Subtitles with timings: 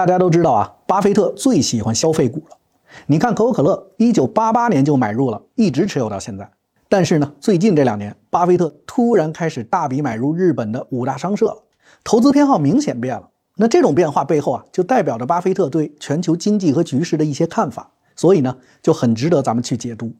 [0.00, 2.56] 大家都知道啊，巴菲特最喜欢消费股了。
[3.04, 6.50] 你看可口可乐，一九八八年就买入了，一直持有到现在。
[6.88, 11.64] 但是呢，最近这两年，巴菲特突然开始大笔买入日本的五大商社了，
[12.02, 13.28] 投资偏好明显变了。
[13.56, 20.10] 那这种变化背后啊，就代表着巴菲特对全球经济和局势的一些看法，所以呢，就很值得咱们去解读。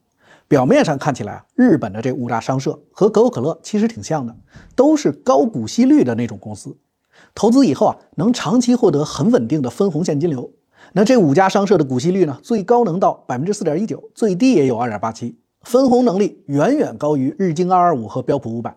[0.46, 4.36] 表面上看起来啊，日本的这五大商社和可口可乐其实挺像的，
[4.76, 6.76] 都是高股息率的那种公司。
[7.34, 10.50] 投资以后啊，能长期获得很稳定的分红现金流。
[10.92, 18.76] 那这五家商社的股息率呢，最高能到百分之四点一九，最低也有二点八七，分红能力远远高于日经二二五和标普五百。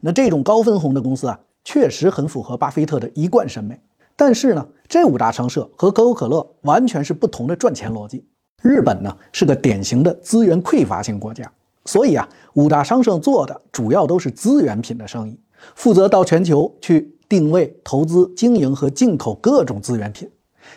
[0.00, 3.78] 那这种高分红的公司啊，确实很符合巴菲特的一贯审美。
[4.16, 8.24] 但是呢，这五大商社和可口可乐完全是不同的赚钱逻辑。
[8.62, 11.50] 日本呢是个典型的资源匮乏型国家，
[11.84, 15.38] 所以啊，五大商社做的主要都是资源品的生意，
[15.74, 17.16] 负责到全球去。
[17.30, 20.28] 定位、投资、经营和进口各种资源品，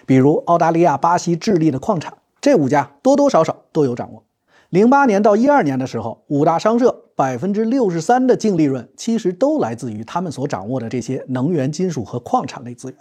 [0.05, 4.23] 比如澳大利亚、巴西、智利的矿产，这五家多多少少都有掌握。
[4.69, 12.97] 零八年到一二年的时候，五大商社百分之六十三的净利润其实都来自于他们所掌握的这些能源、金属和矿产类资源。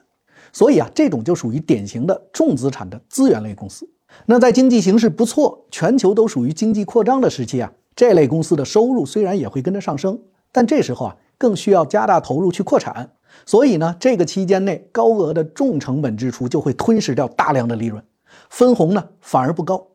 [0.50, 3.87] 所以啊，这种就属于典型的重资产的资源类公司。
[4.25, 10.19] 那在经济形势不错、全球都属于经济扩张的时期啊，这类公司的收入虽然也会跟着上升，
[10.50, 13.11] 但这时候啊，更需要加大投入去扩产。
[13.44, 18.02] 所以呢，这个期间内高额的重成本支出就会吞噬掉大量的利润，
[18.48, 19.88] 分红呢反而不高。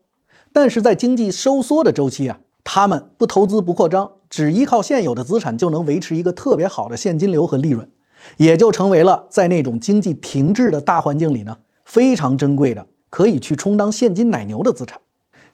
[0.52, 7.89] 但是在经济收缩的周期啊，他们不投资不扩张，只依靠现有的资产就能维持一个特别好的现金流和利润，
[8.38, 14.99] 也就成为了在那种经济停滞的大环境里呢非常珍贵的，可以去充当现金奶牛的资产。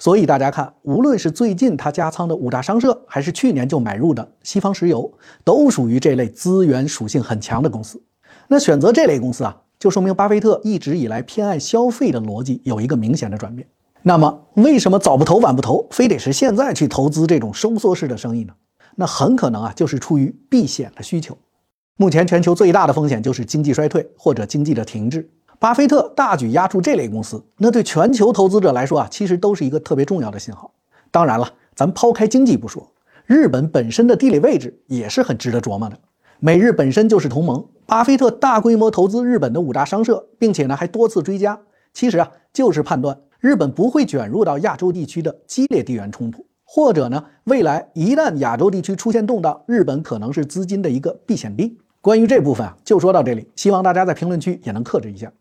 [0.04, 5.10] 所以大家看，无论是最近他加仓的五大商社，还是去年就买入的西方石油，
[5.46, 8.04] 都属于这类资源属性很强的公司。
[8.50, 13.66] 那选择这类公司啊，就说明巴菲特一直以来偏爱消费的逻辑有一个明显的转变。
[14.02, 18.54] 那么，为什么早不投晚不投，非得是现在去投资这种收缩式的生意呢？
[18.98, 21.38] 那很可能啊，就是出于避险的需求。
[21.96, 25.30] 目前全球最大的风险就是经济衰退或者经济的停滞。
[25.64, 30.70] 巴菲特大举押注这类公司，那对全球投资者来说啊，其实都是一个特别重要的信号。
[31.10, 32.92] 当然了，咱抛开经济不说，
[33.26, 35.98] 日本本身的地理位置也是很值得琢磨的。
[36.42, 41.58] 美日本身就是同盟，巴菲特大规模投资日本的五大商社，并且呢还多次追加，
[41.94, 51.78] 其实啊就是判断日本不会卷入到亚洲地区的激烈地缘冲突，或者呢未来一旦亚洲地区出现动荡，日本可能是资金的一个避险地。
[52.02, 55.32] 关于这部分啊，就说到这里，希望大家在评论区也能克制一下。